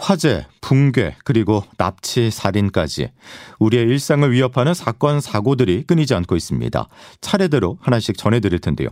화재, 0.00 0.46
붕괴, 0.60 1.16
그리고 1.24 1.64
납치, 1.76 2.30
살인까지 2.30 3.10
우리의 3.58 3.82
일상을 3.84 4.30
위협하는 4.30 4.72
사건, 4.72 5.20
사고들이 5.20 5.82
끊이지 5.88 6.14
않고 6.14 6.36
있습니다. 6.36 6.88
차례대로 7.20 7.78
하나씩 7.80 8.16
전해드릴 8.16 8.60
텐데요. 8.60 8.90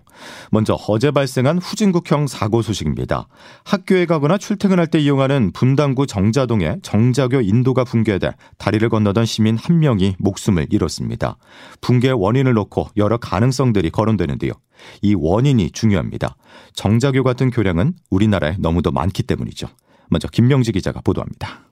먼저 0.50 0.74
어제 0.88 1.12
발생한 1.12 1.59
후진국형 1.59 2.27
사고 2.27 2.61
소식입니다. 2.61 3.29
학교에 3.64 4.05
가거나 4.06 4.37
출퇴근할 4.37 4.88
때 4.88 4.98
이용하는 4.98 5.52
분당구 5.52 6.09
정자동에 6.09 6.79
정자교 6.82 7.41
인도가 7.41 7.84
붕괴돼 7.84 8.33
다리를 8.59 8.86
건너던 8.88 9.27
시민 9.27 9.56
한 9.56 9.78
명이 9.78 10.16
목숨을 10.19 10.66
잃었습니다. 10.70 11.36
붕괴 11.80 12.11
원인을 12.11 12.52
놓고 12.55 12.88
여러 12.97 13.16
가능성들이 13.16 13.91
거론되는데요. 13.91 14.52
이 15.02 15.14
원인이 15.16 15.70
중요합니다. 15.70 16.36
정자교 16.75 17.23
같은 17.23 17.50
교량은 17.50 17.95
우리나라에 18.11 18.56
너무도 18.59 18.91
많기 18.91 19.23
때문이죠. 19.23 19.69
먼저 20.09 20.28
김명지 20.28 20.73
기자가 20.73 21.01
보도합니다. 21.01 21.66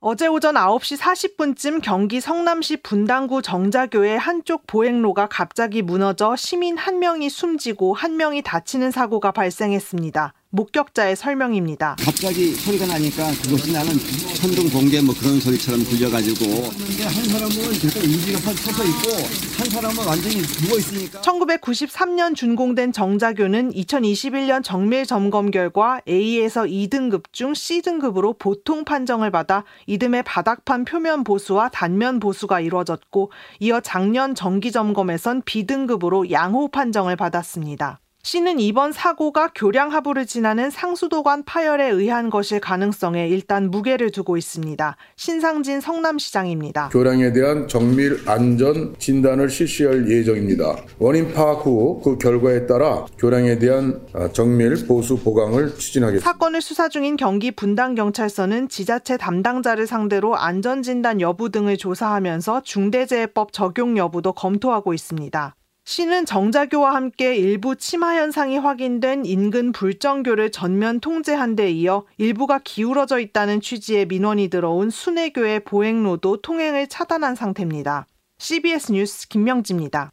어제 0.00 0.26
오전 0.26 0.54
9시 0.54 0.98
40분쯤 0.98 1.80
경기 1.82 2.20
성남시 2.20 2.76
분당구 2.76 3.42
정자교의 3.42 4.18
한쪽 4.18 4.66
보행로가 4.66 5.26
갑자기 5.28 5.82
무너져 5.82 6.36
시민 6.36 6.76
한 6.76 6.98
명이 7.00 7.28
숨지고 7.28 7.94
한 7.94 8.16
명이 8.16 8.42
다치는 8.42 8.90
사고가 8.90 9.32
발생했습니다. 9.32 10.34
목격자의 10.56 11.16
설명입니다. 11.16 11.96
갑자기 12.00 12.52
소리가 12.52 12.86
나니까 12.86 13.30
그것이 13.42 13.72
나는 13.72 13.92
천둥 14.40 14.70
번개 14.70 15.00
뭐 15.02 15.14
그런 15.14 15.38
소리처럼 15.38 15.84
들려가지고 15.84 16.46
한 16.64 17.24
사람은 17.24 17.72
계속 17.78 18.02
인지가 18.02 18.38
서서 18.38 18.84
있고 18.84 19.10
한 19.58 19.70
사람은 19.70 19.96
완전히 20.06 20.42
누워 20.42 20.78
있으니까 20.78 21.20
1993년 21.20 22.34
준공된 22.34 22.92
정자교는 22.92 23.72
2021년 23.72 24.64
정밀 24.64 25.04
점검 25.04 25.50
결과 25.50 26.00
A에서 26.08 26.62
2등급 26.62 27.32
중 27.32 27.52
C등급으로 27.52 28.32
보통 28.32 28.84
판정을 28.84 29.30
받아 29.30 29.64
이듬해 29.86 30.22
바닥판 30.22 30.86
표면 30.86 31.22
보수와 31.22 31.68
단면 31.68 32.18
보수가 32.18 32.60
이루어졌고 32.60 33.30
이어 33.60 33.80
작년 33.80 34.34
정기 34.34 34.72
점검에선 34.72 35.42
B등급으로 35.44 36.30
양호 36.30 36.68
판정을 36.68 37.16
받았습니다. 37.16 38.00
C는 38.28 38.58
이번 38.58 38.90
사고가 38.90 39.52
교량 39.54 39.92
하부를 39.92 40.26
지나는 40.26 40.68
상수도관 40.70 41.44
파열에 41.44 41.88
의한 41.90 42.28
것일 42.28 42.58
가능성에 42.58 43.28
일단 43.28 43.70
무게를 43.70 44.10
두고 44.10 44.36
있습니다. 44.36 44.96
신상진 45.14 45.80
성남시장입니다. 45.80 46.88
교량에 46.88 47.32
대한 47.32 47.68
정밀 47.68 48.28
안전 48.28 48.96
진단을 48.98 49.48
실시할 49.48 50.10
예정입니다. 50.10 50.74
원인 50.98 51.32
파악 51.32 51.64
후 51.64 52.02
그 52.02 52.18
결과에 52.18 52.66
따라 52.66 53.06
교량에 53.16 53.60
대한 53.60 54.00
정밀 54.32 54.74
보수 54.88 55.16
보강을 55.18 55.76
추진하겠습니다. 55.76 56.28
사건을 56.28 56.60
수사 56.60 56.88
중인 56.88 57.16
경기 57.16 57.52
분당 57.52 57.94
경찰서는 57.94 58.68
지자체 58.68 59.18
담당자를 59.18 59.86
상대로 59.86 60.34
안전 60.34 60.82
진단 60.82 61.20
여부 61.20 61.50
등을 61.50 61.76
조사하면서 61.76 62.62
중대재해법 62.64 63.52
적용 63.52 63.96
여부도 63.96 64.32
검토하고 64.32 64.94
있습니다. 64.94 65.54
시는 65.86 66.26
정자교와 66.26 66.96
함께 66.96 67.36
일부 67.36 67.76
치마 67.76 68.16
현상이 68.16 68.58
확인된 68.58 69.24
인근 69.24 69.70
불정교를 69.70 70.50
전면 70.50 70.98
통제한 70.98 71.54
데 71.54 71.70
이어 71.70 72.04
일부가 72.18 72.58
기울어져 72.58 73.20
있다는 73.20 73.60
취지의 73.60 74.06
민원이 74.06 74.48
들어온 74.48 74.90
순회교의 74.90 75.60
보행로도 75.60 76.42
통행을 76.42 76.88
차단한 76.88 77.36
상태입니다. 77.36 78.08
CBS 78.38 78.90
뉴스 78.90 79.28
김명지입니다. 79.28 80.10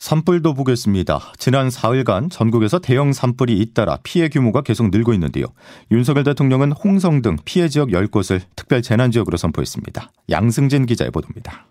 산불도 0.00 0.54
보겠습니다. 0.54 1.20
지난 1.38 1.68
4일간 1.68 2.28
전국에서 2.28 2.80
대형 2.80 3.12
산불이 3.12 3.56
잇따라 3.60 3.98
피해 4.02 4.28
규모가 4.28 4.62
계속 4.62 4.90
늘고 4.90 5.14
있는데요. 5.14 5.46
윤석열 5.92 6.24
대통령은 6.24 6.72
홍성 6.72 7.22
등 7.22 7.36
피해 7.44 7.68
지역 7.68 7.90
10곳을 7.90 8.40
특별 8.56 8.82
재난 8.82 9.12
지역으로 9.12 9.36
선포했습니다. 9.36 10.10
양승진 10.30 10.86
기자의 10.86 11.12
보도입니다. 11.12 11.66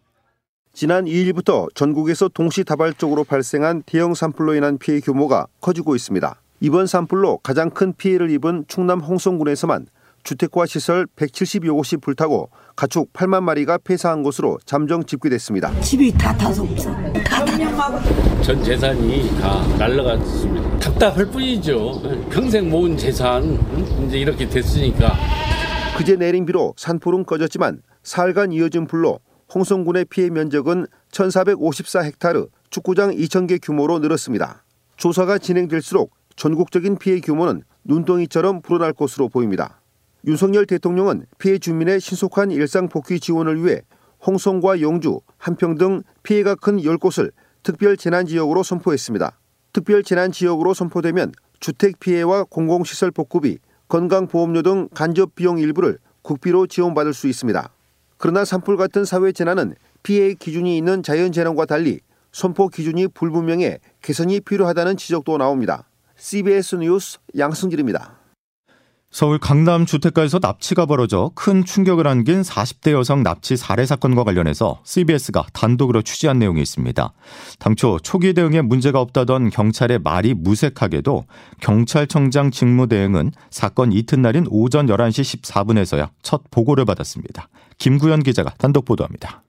지난 0.75 1.06
2일부터 1.06 1.74
전국에서 1.74 2.28
동시다발적으로 2.28 3.24
발생한 3.24 3.84
대형 3.86 4.13
산불로 4.13 4.56
인한 4.56 4.78
피해 4.78 5.00
규모가 5.00 5.47
커지고 5.62 5.96
있습니다. 5.96 6.36
이번 6.59 6.86
산불로 6.86 7.38
가장 7.38 7.69
큰 7.69 7.94
피해를 7.94 8.30
입은 8.31 8.66
충남 8.68 9.00
홍성군에서만 9.00 9.88
주택과 10.24 10.66
시설 10.66 11.08
170여 11.16 11.74
곳이 11.75 11.96
불타고 11.96 12.50
가축 12.75 13.14
8만 13.14 13.44
마리가 13.44 13.78
폐사한 13.78 14.22
것으로 14.22 14.58
잠정 14.66 15.06
집계됐습니다. 15.06 15.80
집이 15.80 16.12
다 16.12 16.35
타서 16.35 16.64
없어. 16.64 16.94
전 18.44 18.62
재산이 18.62 19.30
다 19.40 19.66
날라갔습니다. 19.78 20.80
답답할 20.80 21.25
뿐이죠. 21.28 22.02
평생 22.30 22.69
모은 22.69 22.97
재산 22.97 23.58
이제 24.06 24.18
이렇게 24.18 24.50
됐으니까. 24.50 25.16
그제 25.97 26.18
내린 26.18 26.46
비로 26.46 26.74
산불은 26.75 27.24
꺼졌지만 27.24 27.81
사흘간 28.03 28.52
이어진 28.52 28.88
불로 28.88 29.19
홍성군의 29.54 30.06
피해 30.06 30.30
면적은 30.30 30.88
1454헥타르, 31.12 32.50
축구장 32.70 33.12
2000개 33.12 33.60
규모로 33.62 34.00
늘었습니다. 34.00 34.64
조사가 34.98 35.38
진행될수록 35.38 36.14
전국적인 36.36 36.98
피해 36.98 37.20
규모는 37.20 37.64
눈덩이처럼 37.84 38.62
불어날 38.62 38.94
것으로 38.94 39.30
보입니다. 39.30 39.82
윤석열 40.26 40.66
대통령은 40.66 41.26
피해 41.38 41.60
주민의 41.60 42.00
신속한 42.02 42.52
일상 42.52 42.90
복귀 42.90 43.20
지원을 43.20 43.64
위해 43.64 43.82
홍성과 44.26 44.82
영주, 44.82 45.22
한평 45.38 45.78
등 45.78 46.02
피해가 46.24 46.56
큰 46.56 46.78
10곳을 46.78 47.32
특별 47.62 47.96
재난 47.96 48.26
지역으로 48.26 48.64
선포했습니다. 48.64 49.40
특별 49.72 50.04
재난 50.04 50.32
지역으로 50.32 50.74
선포되면 50.74 51.34
주택 51.60 52.00
피해와 52.00 52.46
공공시설 52.46 53.12
복구비, 53.12 53.60
건강보험료 53.88 54.64
등 54.64 54.90
간접 54.94 55.36
비용 55.36 55.60
일부를 55.60 56.00
국비로 56.24 56.68
지원받을 56.68 57.14
수 57.14 57.28
있습니다. 57.28 57.75
그러나 58.25 58.44
산불 58.44 58.75
같은 58.75 59.06
사회 59.06 59.31
재난은 59.31 59.75
피해 60.02 60.34
기준이 60.34 60.80
있는 60.80 61.03
자연 61.03 61.31
재난과 61.31 61.68
달리 61.68 62.00
선포 62.31 62.69
기준이 62.69 63.08
불분명해 63.09 63.78
개선이 64.02 64.40
필요하다는 64.40 64.97
지적도 64.97 65.38
나옵니다. 65.38 65.88
CBS 66.16 66.78
뉴스 66.78 67.19
양승길입니다. 67.38 68.25
서울 69.16 69.40
강남 69.40 69.86
주택가에서 69.86 70.40
납치가 70.40 70.86
벌어져 70.86 71.31
큰 71.36 71.64
충격을 71.64 72.06
안긴 72.06 72.42
40대 72.42 72.92
여성 72.92 73.24
납치 73.24 73.56
살해 73.56 73.86
사건과 73.86 74.26
관련해서 74.26 74.81
CBS가 74.84 75.46
단독으로 75.53 76.02
취재한 76.02 76.38
내용이 76.38 76.62
있습니다. 76.62 77.14
당초 77.58 77.98
초기 78.03 78.34
대응에 78.34 78.62
문제가 78.62 79.00
없다던 79.00 79.52
경찰의 79.52 80.00
말이 80.00 80.34
무색하게도 80.34 81.28
경찰청장 81.62 82.52
직무대행은 82.52 83.31
사건 83.52 83.94
이튿날인 83.94 84.48
오전 84.50 84.88
11시 84.88 85.42
14분에서야 85.44 86.09
첫 86.22 86.42
보고를 86.52 86.84
받았습니다. 86.84 87.47
김구현 87.78 88.22
기자가 88.22 88.53
단독 88.58 88.84
보도합니다. 88.84 89.44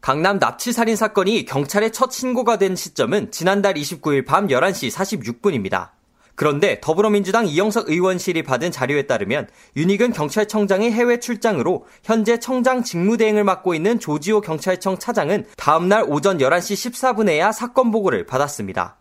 강남 0.00 0.38
납치 0.38 0.72
살인 0.72 0.94
사건이 0.94 1.44
경찰에 1.46 1.90
첫 1.90 2.12
신고가 2.12 2.58
된 2.58 2.76
시점은 2.76 3.32
지난달 3.32 3.74
29일 3.74 4.24
밤 4.24 4.46
11시 4.46 4.92
46분입니다. 4.92 5.96
그런데 6.36 6.78
더불어민주당 6.82 7.46
이영석 7.46 7.88
의원실이 7.88 8.42
받은 8.42 8.70
자료에 8.70 9.02
따르면 9.06 9.48
윤희근 9.74 10.12
경찰청장의 10.12 10.92
해외 10.92 11.18
출장으로 11.18 11.86
현재 12.04 12.38
청장 12.38 12.82
직무대행을 12.82 13.42
맡고 13.42 13.74
있는 13.74 13.98
조지호 13.98 14.42
경찰청 14.42 14.98
차장은 14.98 15.46
다음날 15.56 16.04
오전 16.06 16.38
11시 16.38 16.92
14분에야 16.92 17.52
사건 17.52 17.90
보고를 17.90 18.26
받았습니다. 18.26 18.98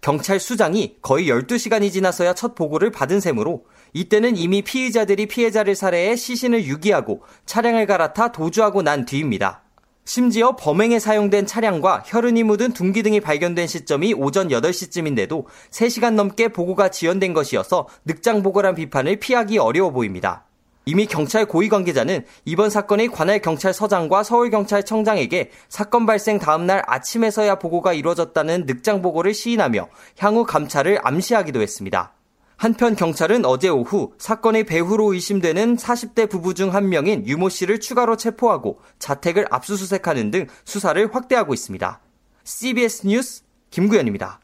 경찰 0.00 0.40
수장이 0.40 0.96
거의 1.02 1.28
12시간이 1.28 1.92
지나서야 1.92 2.32
첫 2.32 2.54
보고를 2.54 2.90
받은 2.90 3.20
셈으로 3.20 3.66
이때는 3.92 4.36
이미 4.36 4.62
피의자들이 4.62 5.26
피해자를 5.26 5.74
살해해 5.74 6.16
시신을 6.16 6.64
유기하고 6.64 7.22
차량을 7.46 7.86
갈아타 7.86 8.32
도주하고 8.32 8.82
난 8.82 9.04
뒤입니다. 9.04 9.67
심지어 10.08 10.56
범행에 10.56 11.00
사용된 11.00 11.44
차량과 11.44 12.04
혈흔이 12.06 12.42
묻은 12.42 12.72
둥기 12.72 13.02
등이 13.02 13.20
발견된 13.20 13.66
시점이 13.66 14.14
오전 14.14 14.48
8시쯤인데도 14.48 15.44
3시간 15.70 16.14
넘게 16.14 16.48
보고가 16.48 16.88
지연된 16.88 17.34
것이어서 17.34 17.88
늑장 18.06 18.42
보고란 18.42 18.74
비판을 18.74 19.16
피하기 19.16 19.58
어려워 19.58 19.90
보입니다. 19.90 20.46
이미 20.86 21.04
경찰 21.04 21.44
고위 21.44 21.68
관계자는 21.68 22.24
이번 22.46 22.70
사건의 22.70 23.08
관할 23.08 23.40
경찰서장과 23.40 24.22
서울경찰청장에게 24.22 25.50
사건 25.68 26.06
발생 26.06 26.38
다음날 26.38 26.82
아침에서야 26.86 27.56
보고가 27.56 27.92
이루어졌다는 27.92 28.64
늑장 28.64 29.02
보고를 29.02 29.34
시인하며 29.34 29.88
향후 30.20 30.46
감찰을 30.46 31.00
암시하기도 31.02 31.60
했습니다. 31.60 32.14
한편 32.58 32.96
경찰은 32.96 33.44
어제 33.44 33.68
오후 33.68 34.12
사건의 34.18 34.64
배후로 34.64 35.14
의심되는 35.14 35.76
40대 35.76 36.28
부부 36.28 36.54
중 36.54 36.74
한 36.74 36.88
명인 36.88 37.24
유모 37.26 37.48
씨를 37.48 37.78
추가로 37.78 38.16
체포하고 38.16 38.80
자택을 38.98 39.46
압수수색하는 39.48 40.30
등 40.32 40.46
수사를 40.64 41.14
확대하고 41.14 41.54
있습니다. 41.54 42.00
CBS 42.42 43.06
뉴스 43.06 43.42
김구현입니다. 43.70 44.40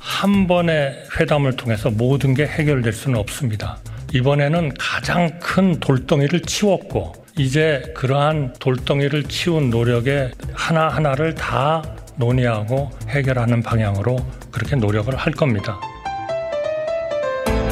한 0.00 0.46
번의 0.46 1.08
회담을 1.18 1.56
통해서 1.56 1.90
모든 1.90 2.32
게 2.32 2.46
해결될 2.46 2.92
수는 2.92 3.18
없습니다. 3.18 3.78
이번에는 4.12 4.72
가장 4.78 5.36
큰 5.40 5.80
돌덩이를 5.80 6.42
치웠고 6.42 7.12
이제 7.36 7.82
그러한 7.96 8.54
돌덩이를 8.60 9.24
치운 9.24 9.68
노력에 9.68 10.30
하나하나를 10.52 11.34
다 11.34 11.82
논의하고 12.16 12.90
해결하는 13.08 13.60
방향으로 13.62 14.16
그렇게 14.54 14.76
노력을 14.76 15.14
할 15.16 15.32
겁니다. 15.32 15.80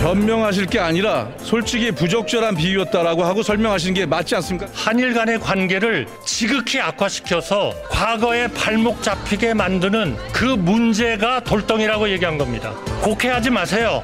변명하실 0.01 0.67
게 0.67 0.81
아니라 0.81 1.29
솔직히 1.39 1.93
부적절한 1.93 2.57
비유였다라고 2.57 3.23
하고 3.23 3.45
설명하시는 3.45 3.95
게 3.95 4.05
맞지 4.05 4.35
않습니까? 4.35 4.67
한일 4.75 5.15
간의 5.15 5.39
관계를 5.39 6.09
지극히 6.27 6.81
악화시켜서 6.81 7.73
과거에 7.89 8.49
발목 8.49 9.01
잡히게 9.01 9.55
만드는 9.55 10.17
그 10.33 10.45
문제가 10.45 11.39
돌덩이라고 11.45 12.09
얘기한 12.11 12.37
겁니다. 12.37 12.73
곡해하지 13.03 13.51
마세요. 13.51 14.03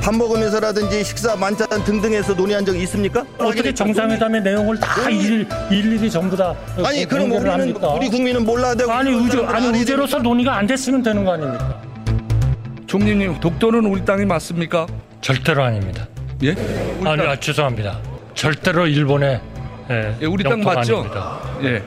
밥 0.00 0.14
먹으면서라든지 0.14 1.02
식사 1.02 1.34
만찬 1.34 1.66
등등에서 1.84 2.32
논의한 2.34 2.64
적이 2.64 2.82
있습니까? 2.84 3.26
어떻게 3.38 3.74
정상회담의 3.74 4.42
내용을 4.42 4.78
다 4.78 5.10
일, 5.10 5.48
일일이 5.68 6.08
전부 6.08 6.36
다 6.36 6.54
아니 6.84 7.04
그럼 7.04 7.32
우리는 7.32 7.50
합니까? 7.50 7.88
우리 7.88 8.08
국민은 8.08 8.46
몰라야 8.46 8.76
되고 8.76 8.92
아니 8.92 9.10
의제 9.10 9.44
아니 9.44 9.66
의제로서 9.76 10.18
논의가 10.20 10.56
안 10.56 10.66
됐으면 10.68 11.02
되는 11.02 11.24
거 11.24 11.32
아닙니까? 11.32 11.87
총리님 12.88 13.38
독도는 13.38 13.84
우리 13.84 14.02
땅이 14.02 14.24
맞습니까? 14.24 14.86
절대로 15.20 15.62
아닙니다. 15.62 16.08
예? 16.42 16.54
아니 17.04 17.22
아, 17.22 17.38
죄송합니다. 17.38 18.00
절대로 18.34 18.86
일본의 18.86 19.40
예, 19.90 20.16
예, 20.22 20.26
우리 20.26 20.42
땅 20.42 20.52
영토가 20.52 20.74
맞죠? 20.76 20.96
아닙니다. 20.96 21.38
예. 21.64 21.82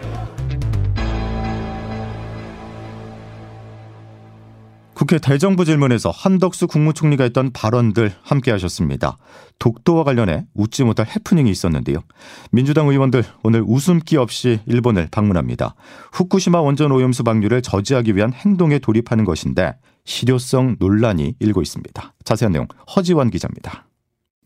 국회 5.01 5.18
대정부 5.18 5.65
질문에서 5.65 6.12
한덕수 6.12 6.68
국무총리가 6.68 7.24
했던 7.24 7.50
발언들 7.51 8.13
함께 8.21 8.51
하셨습니다. 8.51 9.18
독도와 9.57 10.03
관련해 10.03 10.45
웃지 10.53 10.83
못할 10.83 11.07
해프닝이 11.07 11.50
있었는데요. 11.50 12.03
민주당 12.51 12.88
의원들 12.88 13.24
오늘 13.42 13.63
웃음기 13.65 14.18
없이 14.18 14.59
일본을 14.68 15.07
방문합니다. 15.09 15.74
후쿠시마 16.13 16.62
원전 16.62 16.92
오염수 16.92 17.24
방류를 17.24 17.63
저지하기 17.63 18.15
위한 18.15 18.31
행동에 18.31 18.77
돌입하는 18.77 19.25
것인데 19.25 19.74
실효성 20.06 20.75
논란이 20.77 21.33
일고 21.39 21.63
있습니다. 21.63 22.13
자세한 22.24 22.51
내용 22.51 22.68
허지원 22.95 23.31
기자입니다. 23.31 23.86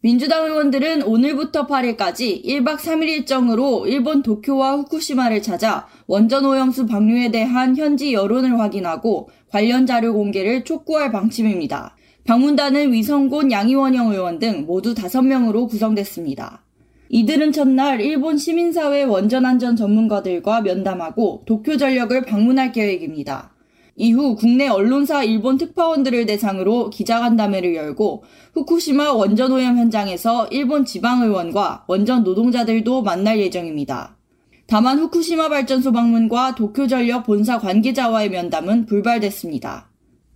민주당 0.06 0.46
의원들은 0.46 1.02
오늘부터 1.02 1.66
8일까지 1.66 2.46
1박 2.46 2.78
3일 2.78 3.08
일정으로 3.08 3.88
일본 3.88 4.22
도쿄와 4.22 4.76
후쿠시마를 4.76 5.42
찾아 5.42 5.88
원전 6.06 6.46
오염수 6.46 6.86
방류에 6.86 7.32
대한 7.32 7.76
현지 7.76 8.14
여론을 8.14 8.60
확인하고 8.60 9.30
관련 9.50 9.88
자료 9.88 10.14
공개를 10.14 10.64
촉구할 10.64 11.12
방침입니다. 11.12 11.98
방문단은 12.24 12.94
위성곤 12.94 13.52
양이원영 13.52 14.12
의원 14.12 14.38
등 14.38 14.66
모두 14.68 14.94
5명으로 14.94 15.68
구성됐습니다. 15.68 16.64
이들은 17.10 17.52
첫날 17.52 18.00
일본 18.00 18.38
시민사회 18.38 19.02
원전 19.02 19.44
안전 19.44 19.76
전문가들과 19.76 20.62
면담하고 20.62 21.46
도쿄 21.48 21.78
전력을 21.78 22.22
방문할 22.22 22.74
계획입니다. 22.74 23.55
이후 23.98 24.36
국내 24.36 24.68
언론사 24.68 25.24
일본 25.24 25.58
특파원들을 25.58 26.26
대상으로 26.26 26.90
기자간담회를 26.90 27.76
열고 27.76 28.24
후쿠시마 28.54 29.14
원전 29.14 29.54
오염 29.54 29.78
현장에서 29.78 30.48
일본 30.48 30.84
지방의원과 30.84 31.86
원전 31.88 32.24
노동자들도 32.24 33.04
만날 33.04 33.40
예정입니다. 33.40 34.18
다만 34.68 35.00
후쿠시마 35.00 35.48
발전소 35.48 35.94
방문과 35.94 36.56
도쿄전력 36.56 37.26
본사 37.26 37.58
관계자와의 37.60 38.32
면담은 38.32 38.86
불발됐습니다. 38.86 39.90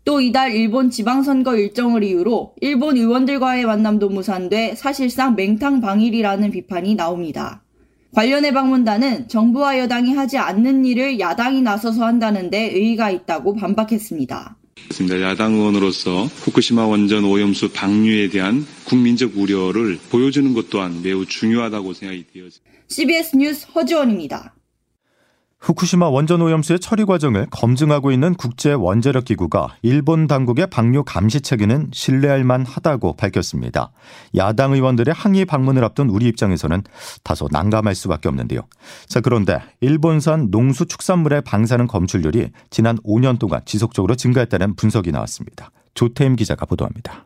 또 0.06 0.22
이달 0.22 0.54
일본 0.56 0.90
지방선거 0.90 1.58
일정을 1.58 2.04
이유로 2.04 2.56
일본 2.62 2.96
의원들과의 2.96 3.66
만남도 3.66 4.10
무산돼 4.10 4.76
사실상 4.76 5.36
맹탕 5.36 5.82
방일이라는 5.82 6.50
비판이 6.52 6.96
나옵니다. 6.96 7.64
관련해 8.14 8.52
방문단은 8.54 9.28
정부와 9.28 9.80
여당이 9.80 10.14
하지 10.14 10.38
않는 10.38 10.84
일을 10.86 11.20
야당이 11.20 11.62
나서서 11.62 12.06
한다는데 12.06 12.72
의의가 12.74 13.12
있다고 13.12 13.56
반박했습니다. 13.56 14.56
야당 15.22 15.54
의원으로서 15.54 16.26
후쿠시마 16.26 16.88
원전 16.88 17.24
오염수 17.24 17.72
방류에 17.74 18.30
대한 18.30 18.66
국민적 18.86 19.38
우려를 19.38 20.00
보여주는 20.10 20.54
것 20.54 20.70
또한 20.70 21.02
매우 21.04 21.26
중요하다고 21.26 21.94
생각이 21.94 22.26
되어집니다. 22.34 22.70
CBS 22.88 23.36
뉴스 23.36 23.68
허지원입니다. 23.76 24.56
후쿠시마 25.60 26.08
원전 26.08 26.42
오염수의 26.42 26.80
처리 26.80 27.04
과정을 27.04 27.48
검증하고 27.52 28.12
있는 28.12 28.34
국제 28.34 28.72
원자력 28.72 29.26
기구가 29.26 29.76
일본 29.82 30.26
당국의 30.26 30.68
방류 30.68 31.04
감시 31.04 31.42
체계는 31.42 31.90
신뢰할 31.92 32.46
만하다고 32.46 33.18
밝혔습니다. 33.18 33.92
야당 34.36 34.74
의원들의 34.74 35.14
항의 35.14 35.46
방문을 35.46 35.84
앞둔 35.84 36.10
우리 36.10 36.28
입장에서는 36.28 36.84
다소 37.24 37.50
난감할 37.52 37.94
수밖에 37.94 38.30
없는데요. 38.30 38.62
자, 39.08 39.20
그런데 39.20 39.60
일본산 39.82 40.50
농수 40.50 40.86
축산물의 40.86 41.42
방사능 41.42 41.88
검출률이 41.88 42.52
지난 42.70 42.98
5년 43.00 43.38
동안 43.38 43.62
지속적으로 43.66 44.16
증가했다는 44.16 44.76
분석이 44.76 45.12
나왔습니다. 45.12 45.72
조태임 45.94 46.38
기자가 46.38 46.66
보도합니다. 46.66 47.26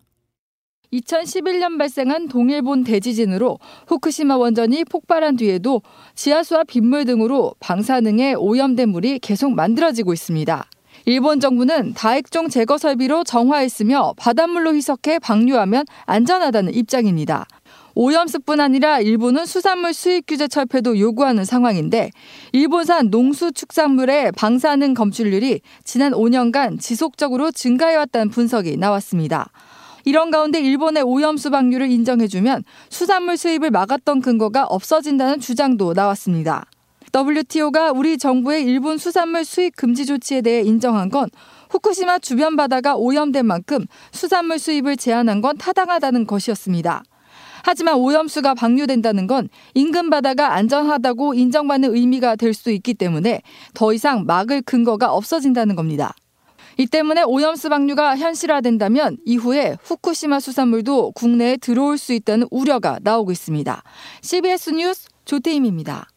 2011년 0.93 1.77
발생한 1.77 2.27
동일본 2.27 2.83
대지진으로 2.83 3.59
후쿠시마 3.87 4.37
원전이 4.37 4.85
폭발한 4.85 5.37
뒤에도 5.37 5.81
지하수와 6.15 6.63
빗물 6.65 7.05
등으로 7.05 7.55
방사능에 7.59 8.35
오염된 8.35 8.89
물이 8.89 9.19
계속 9.19 9.53
만들어지고 9.53 10.13
있습니다. 10.13 10.65
일본 11.05 11.39
정부는 11.39 11.93
다액종 11.95 12.49
제거 12.49 12.77
설비로 12.77 13.23
정화했으며 13.25 14.13
바닷물로 14.17 14.73
희석해 14.75 15.19
방류하면 15.19 15.85
안전하다는 16.05 16.73
입장입니다. 16.75 17.45
오염수뿐 17.95 18.59
아니라 18.59 18.99
일본은 18.99 19.45
수산물 19.45 19.93
수입 19.93 20.25
규제 20.27 20.47
철폐도 20.47 20.97
요구하는 20.99 21.45
상황인데 21.45 22.11
일본산 22.53 23.09
농수축산물의 23.09 24.31
방사능 24.31 24.93
검출률이 24.93 25.61
지난 25.83 26.13
5년간 26.13 26.79
지속적으로 26.79 27.51
증가해왔다는 27.51 28.29
분석이 28.29 28.77
나왔습니다. 28.77 29.51
이런 30.05 30.31
가운데 30.31 30.59
일본의 30.59 31.03
오염수 31.03 31.49
방류를 31.49 31.89
인정해주면 31.91 32.63
수산물 32.89 33.37
수입을 33.37 33.71
막았던 33.71 34.21
근거가 34.21 34.65
없어진다는 34.65 35.39
주장도 35.39 35.93
나왔습니다. 35.93 36.65
WTO가 37.15 37.91
우리 37.91 38.17
정부의 38.17 38.63
일본 38.63 38.97
수산물 38.97 39.45
수입 39.45 39.75
금지 39.75 40.05
조치에 40.05 40.41
대해 40.41 40.61
인정한 40.61 41.09
건 41.09 41.29
후쿠시마 41.69 42.19
주변 42.19 42.55
바다가 42.55 42.95
오염된 42.95 43.45
만큼 43.45 43.85
수산물 44.11 44.59
수입을 44.59 44.97
제한한 44.97 45.41
건 45.41 45.57
타당하다는 45.57 46.25
것이었습니다. 46.27 47.03
하지만 47.65 47.95
오염수가 47.95 48.55
방류된다는 48.55 49.25
건 49.25 49.47
인근 49.73 50.09
바다가 50.09 50.53
안전하다고 50.53 51.33
인정받는 51.35 51.95
의미가 51.95 52.35
될 52.35 52.53
수 52.53 52.71
있기 52.71 52.93
때문에 52.93 53.41
더 53.73 53.93
이상 53.93 54.25
막을 54.25 54.61
근거가 54.63 55.13
없어진다는 55.13 55.75
겁니다. 55.75 56.13
이 56.77 56.85
때문에 56.87 57.23
오염수 57.23 57.69
방류가 57.69 58.17
현실화된다면 58.17 59.17
이후에 59.25 59.77
후쿠시마 59.83 60.39
수산물도 60.39 61.11
국내에 61.11 61.57
들어올 61.57 61.97
수 61.97 62.13
있다는 62.13 62.47
우려가 62.51 62.99
나오고 63.01 63.31
있습니다. 63.31 63.83
CBS 64.21 64.71
뉴스 64.71 65.07
조태임입니다. 65.25 66.07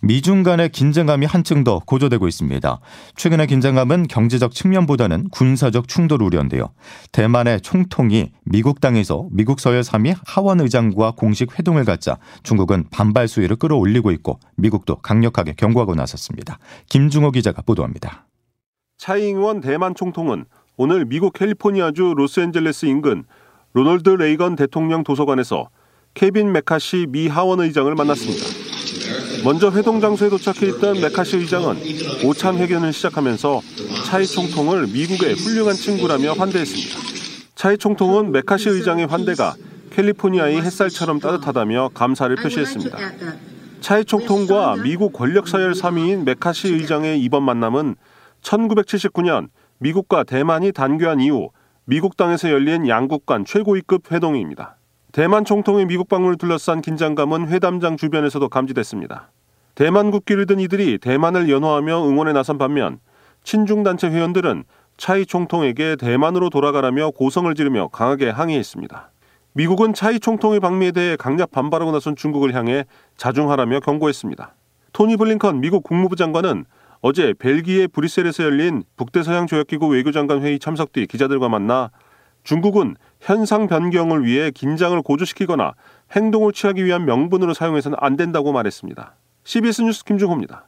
미중 0.00 0.44
간의 0.44 0.70
긴장감이 0.70 1.26
한층 1.26 1.64
더 1.64 1.80
고조되고 1.80 2.28
있습니다. 2.28 2.80
최근의 3.16 3.46
긴장감은 3.48 4.06
경제적 4.06 4.54
측면보다는 4.54 5.28
군사적 5.30 5.88
충돌 5.88 6.22
우려인데요. 6.22 6.70
대만의 7.10 7.60
총통이 7.62 8.30
미국 8.44 8.80
땅에서 8.80 9.26
미국 9.32 9.58
서열 9.58 9.80
3위 9.80 10.14
하원 10.24 10.60
의장과 10.60 11.12
공식 11.12 11.58
회동을 11.58 11.84
갖자 11.84 12.18
중국은 12.42 12.84
반발 12.90 13.26
수위를 13.26 13.56
끌어올리고 13.56 14.12
있고 14.12 14.38
미국도 14.56 14.96
강력하게 14.96 15.54
경고하고 15.56 15.94
나섰습니다. 15.94 16.58
김중호 16.88 17.32
기자가 17.32 17.62
보도합니다. 17.62 18.27
차이잉원 18.98 19.60
대만 19.60 19.94
총통은 19.94 20.44
오늘 20.76 21.04
미국 21.04 21.32
캘리포니아주 21.32 22.14
로스앤젤레스 22.16 22.86
인근 22.86 23.24
로널드 23.72 24.10
레이건 24.10 24.56
대통령 24.56 25.04
도서관에서 25.04 25.68
케빈 26.14 26.50
메카시 26.50 27.06
미 27.10 27.28
하원 27.28 27.60
의장을 27.60 27.94
만났습니다. 27.94 28.44
먼저 29.44 29.70
회동 29.70 30.00
장소에 30.00 30.28
도착해 30.30 30.66
있던 30.72 31.00
메카시 31.00 31.36
의장은 31.36 31.76
오찬 32.24 32.58
회견을 32.58 32.92
시작하면서 32.92 33.60
차이 34.04 34.26
총통을 34.26 34.88
미국의 34.88 35.34
훌륭한 35.34 35.76
친구라며 35.76 36.32
환대했습니다. 36.32 36.98
차이 37.54 37.78
총통은 37.78 38.32
메카시 38.32 38.68
의장의 38.68 39.06
환대가 39.06 39.54
캘리포니아의 39.90 40.60
햇살처럼 40.60 41.20
따뜻하다며 41.20 41.90
감사를 41.94 42.34
표시했습니다. 42.34 42.98
차이 43.80 44.04
총통과 44.04 44.74
미국 44.82 45.12
권력 45.12 45.46
서열 45.46 45.72
3위인 45.72 46.24
메카시 46.24 46.72
의장의 46.74 47.22
이번 47.22 47.44
만남은 47.44 47.94
1979년 48.42 49.48
미국과 49.78 50.24
대만이 50.24 50.72
단교한 50.72 51.20
이후 51.20 51.50
미국 51.84 52.16
땅에서 52.16 52.50
열린 52.50 52.88
양국 52.88 53.26
간 53.26 53.44
최고위급 53.44 54.12
회동입니다. 54.12 54.76
대만 55.12 55.44
총통의 55.44 55.86
미국 55.86 56.08
방문을 56.08 56.36
둘러싼 56.36 56.82
긴장감은 56.82 57.48
회담장 57.48 57.96
주변에서도 57.96 58.46
감지됐습니다. 58.48 59.30
대만 59.74 60.10
국기를 60.10 60.46
든 60.46 60.60
이들이 60.60 60.98
대만을 60.98 61.48
연호하며 61.48 62.08
응원에 62.08 62.32
나선 62.32 62.58
반면 62.58 62.98
친중단체 63.44 64.08
회원들은 64.08 64.64
차이 64.96 65.24
총통에게 65.24 65.96
대만으로 65.96 66.50
돌아가라며 66.50 67.12
고성을 67.12 67.54
지르며 67.54 67.88
강하게 67.88 68.28
항의했습니다. 68.28 69.10
미국은 69.52 69.94
차이 69.94 70.20
총통의 70.20 70.60
방미에 70.60 70.92
대해 70.92 71.16
강력 71.16 71.52
반발하고 71.52 71.92
나선 71.92 72.16
중국을 72.16 72.54
향해 72.54 72.84
자중하라며 73.16 73.80
경고했습니다. 73.80 74.54
토니 74.92 75.16
블링컨 75.16 75.60
미국 75.60 75.84
국무부 75.84 76.16
장관은 76.16 76.64
어제 77.00 77.32
벨기에 77.38 77.86
브뤼셀에서 77.86 78.44
열린 78.44 78.82
북대서양 78.96 79.46
조약기구 79.46 79.86
외교장관 79.88 80.42
회의 80.42 80.58
참석 80.58 80.92
뒤 80.92 81.06
기자들과 81.06 81.48
만나 81.48 81.90
중국은 82.44 82.96
현상 83.20 83.66
변경을 83.66 84.24
위해 84.24 84.50
긴장을 84.50 85.00
고조시키거나 85.02 85.74
행동을 86.16 86.52
취하기 86.52 86.84
위한 86.84 87.04
명분으로 87.04 87.54
사용해서는 87.54 87.98
안 88.00 88.16
된다고 88.16 88.52
말했습니다. 88.52 89.14
CBS 89.44 89.82
뉴스 89.82 90.04
김중호입니다. 90.04 90.64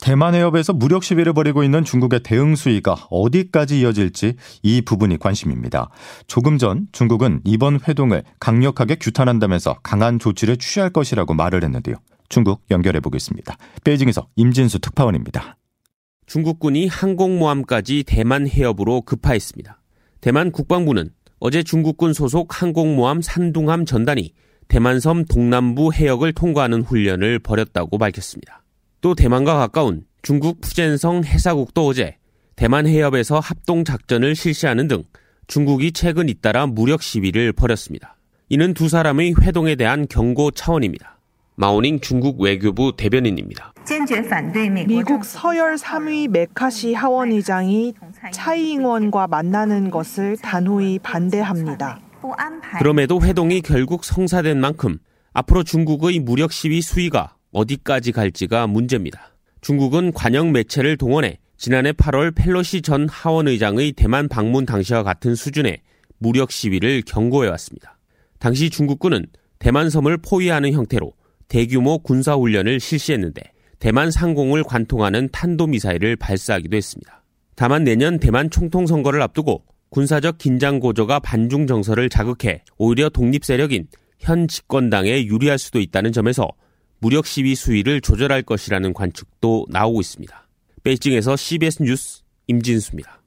대만 0.00 0.34
해협에서 0.34 0.72
무력 0.72 1.02
시위를 1.02 1.32
벌이고 1.32 1.64
있는 1.64 1.82
중국의 1.82 2.20
대응 2.22 2.54
수위가 2.54 3.08
어디까지 3.10 3.80
이어질지 3.80 4.36
이 4.62 4.82
부분이 4.82 5.18
관심입니다. 5.18 5.88
조금 6.28 6.56
전 6.56 6.86
중국은 6.92 7.40
이번 7.44 7.80
회동을 7.86 8.22
강력하게 8.38 8.96
규탄한다면서 8.96 9.78
강한 9.82 10.18
조치를 10.18 10.58
취할 10.58 10.90
것이라고 10.90 11.34
말을 11.34 11.64
했는데요. 11.64 11.96
중국 12.28 12.62
연결해 12.70 13.00
보겠습니다. 13.00 13.56
베이징에서 13.84 14.28
임진수 14.36 14.80
특파원입니다. 14.80 15.56
중국군이 16.26 16.86
항공모함까지 16.86 18.04
대만 18.06 18.46
해협으로 18.46 19.00
급파했습니다. 19.02 19.80
대만 20.20 20.52
국방부는 20.52 21.10
어제 21.40 21.62
중국군 21.62 22.12
소속 22.12 22.60
항공모함 22.60 23.22
산둥함 23.22 23.86
전단이 23.86 24.32
대만섬 24.68 25.24
동남부 25.24 25.92
해역을 25.92 26.34
통과하는 26.34 26.82
훈련을 26.82 27.38
벌였다고 27.38 27.96
밝혔습니다. 27.96 28.62
또 29.00 29.14
대만과 29.14 29.56
가까운 29.56 30.04
중국 30.20 30.60
푸젠성 30.60 31.24
해사국도 31.24 31.86
어제 31.86 32.16
대만 32.56 32.86
해협에서 32.86 33.38
합동 33.38 33.84
작전을 33.84 34.34
실시하는 34.34 34.88
등 34.88 35.04
중국이 35.46 35.92
최근 35.92 36.28
잇따라 36.28 36.66
무력 36.66 37.02
시위를 37.02 37.52
벌였습니다. 37.52 38.16
이는 38.50 38.74
두 38.74 38.88
사람의 38.88 39.36
회동에 39.40 39.76
대한 39.76 40.06
경고 40.08 40.50
차원입니다. 40.50 41.17
마오닝 41.60 41.98
중국 41.98 42.40
외교부 42.40 42.92
대변인입니다. 42.96 43.74
미국 44.86 45.24
서열 45.24 45.74
3위 45.74 46.28
메카시 46.28 46.94
하원의장이 46.94 47.94
차이잉원과 48.32 49.26
만나는 49.26 49.90
것을 49.90 50.36
단호히 50.36 51.00
반대합니다. 51.00 51.98
그럼에도 52.78 53.20
회동이 53.20 53.60
결국 53.62 54.04
성사된 54.04 54.60
만큼 54.60 54.98
앞으로 55.32 55.64
중국의 55.64 56.20
무력 56.20 56.52
시위 56.52 56.80
수위가 56.80 57.34
어디까지 57.50 58.12
갈지가 58.12 58.68
문제입니다. 58.68 59.32
중국은 59.60 60.12
관영 60.12 60.52
매체를 60.52 60.96
동원해 60.96 61.40
지난해 61.56 61.90
8월 61.90 62.32
펠로시 62.36 62.82
전 62.82 63.08
하원의장의 63.08 63.94
대만 63.94 64.28
방문 64.28 64.64
당시와 64.64 65.02
같은 65.02 65.34
수준의 65.34 65.80
무력 66.18 66.52
시위를 66.52 67.02
경고해왔습니다. 67.04 67.98
당시 68.38 68.70
중국군은 68.70 69.26
대만 69.58 69.90
섬을 69.90 70.18
포위하는 70.18 70.72
형태로 70.72 71.17
대규모 71.48 71.98
군사훈련을 71.98 72.80
실시했는데 72.80 73.42
대만 73.78 74.10
상공을 74.10 74.64
관통하는 74.64 75.28
탄도미사일을 75.32 76.16
발사하기도 76.16 76.76
했습니다. 76.76 77.24
다만 77.54 77.84
내년 77.84 78.18
대만 78.18 78.50
총통 78.50 78.86
선거를 78.86 79.22
앞두고 79.22 79.64
군사적 79.90 80.38
긴장 80.38 80.78
고조가 80.78 81.20
반중 81.20 81.66
정서를 81.66 82.08
자극해 82.08 82.62
오히려 82.76 83.08
독립 83.08 83.44
세력인 83.44 83.88
현 84.18 84.48
집권당에 84.48 85.24
유리할 85.24 85.58
수도 85.58 85.80
있다는 85.80 86.12
점에서 86.12 86.48
무력 87.00 87.26
시위 87.26 87.54
수위를 87.54 88.00
조절할 88.00 88.42
것이라는 88.42 88.92
관측도 88.92 89.66
나오고 89.70 90.00
있습니다. 90.00 90.48
베이징에서 90.82 91.36
CBS 91.36 91.82
뉴스 91.82 92.22
임진수입니다. 92.48 93.17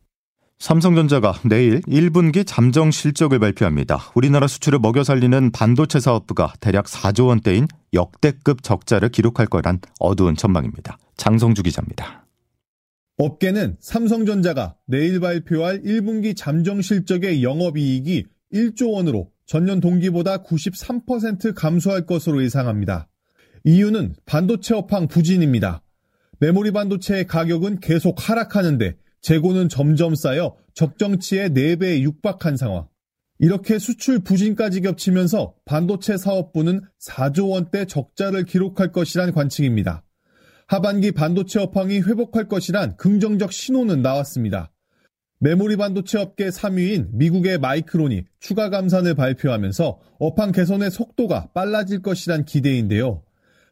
삼성전자가 0.62 1.34
내일 1.44 1.82
1분기 1.82 2.46
잠정 2.46 2.92
실적을 2.92 3.40
발표합니다. 3.40 3.98
우리나라 4.14 4.46
수출을 4.46 4.78
먹여 4.78 5.04
살리는 5.04 5.52
반도체 5.52 6.00
사업부가 6.00 6.54
대략 6.60 6.86
4조 6.86 7.30
원대인 7.30 7.68
역대급 7.96 8.62
적자를 8.62 9.10
기록할 9.10 9.48
거란 9.48 9.80
어두운 10.00 10.36
전망입니다. 10.36 11.00
장성주 11.18 11.64
기자입니다. 11.64 12.28
업계는 13.18 13.78
삼성전자가 13.80 14.76
내일 14.86 15.20
발표할 15.20 15.82
1분기 15.82 16.38
잠정 16.38 16.84
실적의 16.84 17.42
영업이익이 17.42 18.26
1조 18.54 18.94
원으로 18.94 19.32
전년 19.48 19.80
동기보다 19.80 20.44
93% 20.44 21.56
감소할 21.56 22.06
것으로 22.06 22.44
예상합니다. 22.44 23.08
이유는 23.64 24.14
반도체 24.28 24.76
업황 24.76 25.08
부진입니다. 25.08 25.82
메모리 26.40 26.70
반도체의 26.70 27.26
가격은 27.26 27.80
계속 27.80 28.30
하락하는데 28.30 29.01
재고는 29.22 29.70
점점 29.70 30.16
쌓여 30.16 30.56
적정치의 30.74 31.52
4배에 31.52 32.02
육박한 32.02 32.58
상황. 32.58 32.88
이렇게 33.40 33.80
수출 33.80 34.20
부진까지 34.20 34.82
겹치면서 34.82 35.56
반도체 35.66 36.18
사업부는 36.18 36.82
4조 37.00 37.50
원대 37.50 37.86
적자를 37.86 38.46
기록할 38.46 38.92
것이란 38.92 39.32
관측입니다. 39.32 40.04
하반기 40.68 41.12
반도체 41.12 41.60
업황이 41.60 42.00
회복할 42.00 42.48
것이란 42.48 42.96
긍정적 42.98 43.52
신호는 43.52 44.02
나왔습니다. 44.02 44.72
메모리 45.40 45.76
반도체 45.76 46.20
업계 46.20 46.50
3위인 46.50 47.10
미국의 47.14 47.58
마이크론이 47.58 48.26
추가 48.40 48.70
감산을 48.70 49.16
발표하면서 49.16 50.00
업황 50.20 50.52
개선의 50.52 50.92
속도가 50.92 51.50
빨라질 51.54 52.04
것이란 52.04 52.46
기대인데요. 52.46 53.24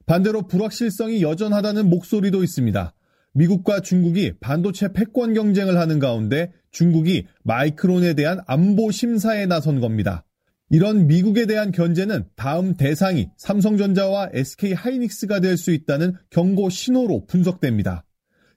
반대로 0.08 0.48
불확실성이 0.48 1.22
여전하다는 1.22 1.88
목소리도 1.88 2.44
있습니다. 2.44 2.94
미국과 3.40 3.80
중국이 3.80 4.34
반도체 4.42 4.92
패권 4.92 5.34
경쟁을 5.34 5.78
하는 5.80 6.00
가운데 6.00 6.52
중국이 6.72 7.26
마이크론에 7.44 8.14
대한 8.14 8.42
안보 8.48 8.92
심사에 8.92 9.46
나선 9.46 9.80
겁니다. 9.80 10.26
이런 10.70 11.08
미국에 11.08 11.46
대한 11.46 11.72
견제는 11.72 12.26
다음 12.36 12.76
대상이 12.76 13.30
삼성전자와 13.38 14.32
SK 14.34 14.74
하이닉스가 14.74 15.40
될 15.40 15.58
수 15.58 15.72
있다는 15.72 16.16
경고 16.30 16.70
신호로 16.70 17.26
분석됩니다. 17.28 18.04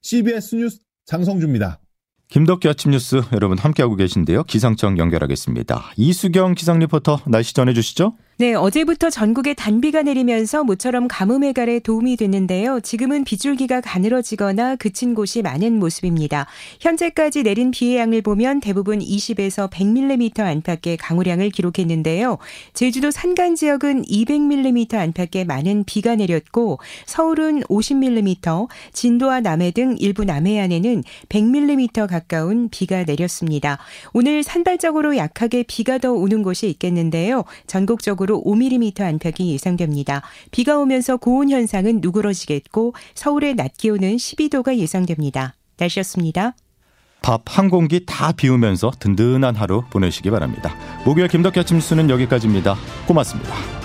CBS 0.02 0.56
뉴스 0.56 0.78
장성주입니다. 1.06 1.80
김덕기 2.28 2.68
아침 2.68 2.90
뉴스 2.90 3.20
여러분 3.32 3.58
함께하고 3.58 3.94
계신데요. 3.94 4.44
기상청 4.44 4.98
연결하겠습니다. 4.98 5.92
이수경 5.96 6.54
기상 6.54 6.78
리포터 6.80 7.20
날씨 7.28 7.54
전해주시죠. 7.54 8.16
네, 8.42 8.54
어제부터 8.54 9.08
전국에 9.08 9.54
단비가 9.54 10.02
내리면서 10.02 10.64
모처럼 10.64 11.06
가뭄 11.06 11.44
해갈에 11.44 11.78
도움이 11.78 12.16
됐는데요. 12.16 12.80
지금은 12.80 13.22
빗줄기가 13.22 13.80
가늘어지거나 13.80 14.74
그친 14.74 15.14
곳이 15.14 15.42
많은 15.42 15.78
모습입니다. 15.78 16.48
현재까지 16.80 17.44
내린 17.44 17.70
비의 17.70 17.98
양을 17.98 18.22
보면 18.22 18.58
대부분 18.58 18.98
20에서 18.98 19.70
100mm 19.70 20.40
안팎의 20.40 20.96
강우량을 20.96 21.50
기록했는데요. 21.50 22.38
제주도 22.74 23.12
산간 23.12 23.54
지역은 23.54 24.06
200mm 24.06 24.94
안팎의 24.94 25.44
많은 25.44 25.84
비가 25.84 26.16
내렸고 26.16 26.80
서울은 27.06 27.60
50mm, 27.60 28.66
진도와 28.92 29.38
남해 29.38 29.70
등 29.70 29.94
일부 30.00 30.24
남해안에는 30.24 31.04
100mm 31.28 32.08
가까운 32.08 32.68
비가 32.70 33.04
내렸습니다. 33.04 33.78
오늘 34.12 34.42
산발적으로 34.42 35.16
약하게 35.16 35.62
비가 35.62 35.98
더 35.98 36.10
오는 36.10 36.42
곳이 36.42 36.68
있겠는데요. 36.68 37.44
전국적으로 37.68 38.31
전국으로 38.32 38.42
5mm 38.44 39.00
안팎이 39.02 39.52
예상됩니다. 39.52 40.22
비가 40.50 40.78
오면서 40.78 41.18
고온 41.18 41.50
현상은 41.50 41.98
누그러지겠고 42.00 42.94
서울의 43.14 43.54
낮 43.56 43.76
기온은 43.76 44.16
12도가 44.16 44.76
예상됩니다. 44.78 45.54
날씨였습니다. 45.76 46.54
밥 47.20 47.42
한 47.46 47.68
공기 47.68 48.04
다 48.04 48.32
비우면서 48.32 48.92
든든한 48.98 49.54
하루 49.54 49.82
보내시기 49.90 50.30
바랍니다. 50.30 50.74
목요일 51.04 51.28
김덕기 51.28 51.60
아침 51.60 51.76
뉴스는 51.76 52.10
여기까지입니다. 52.10 52.76
고맙습니다. 53.06 53.81